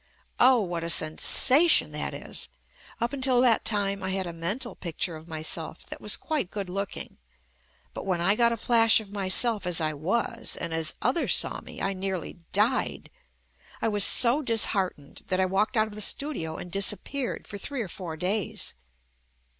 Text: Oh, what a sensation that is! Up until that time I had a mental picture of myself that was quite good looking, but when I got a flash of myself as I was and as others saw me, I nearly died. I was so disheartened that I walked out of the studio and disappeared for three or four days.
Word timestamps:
Oh, 0.39 0.61
what 0.63 0.83
a 0.83 0.89
sensation 0.89 1.91
that 1.91 2.11
is! 2.15 2.49
Up 2.99 3.13
until 3.13 3.39
that 3.41 3.63
time 3.63 4.01
I 4.01 4.09
had 4.09 4.25
a 4.25 4.33
mental 4.33 4.73
picture 4.73 5.15
of 5.15 5.27
myself 5.27 5.85
that 5.89 6.01
was 6.01 6.17
quite 6.17 6.49
good 6.49 6.69
looking, 6.69 7.19
but 7.93 8.07
when 8.07 8.19
I 8.19 8.35
got 8.35 8.51
a 8.51 8.57
flash 8.57 8.99
of 8.99 9.11
myself 9.11 9.67
as 9.67 9.79
I 9.79 9.93
was 9.93 10.57
and 10.59 10.73
as 10.73 10.95
others 11.03 11.35
saw 11.35 11.61
me, 11.61 11.83
I 11.83 11.93
nearly 11.93 12.39
died. 12.51 13.11
I 13.79 13.89
was 13.89 14.03
so 14.03 14.41
disheartened 14.41 15.21
that 15.27 15.39
I 15.39 15.45
walked 15.45 15.77
out 15.77 15.85
of 15.85 15.93
the 15.93 16.01
studio 16.01 16.57
and 16.57 16.71
disappeared 16.71 17.45
for 17.47 17.59
three 17.59 17.83
or 17.83 17.87
four 17.87 18.17
days. 18.17 18.73